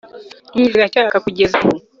[0.51, 1.75] Inyenyeri ziracyaka kugeza ubu